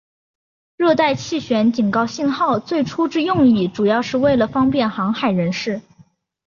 [0.77, 5.79] 热带气旋警告信号最初之用意主要是为了方便航海人士。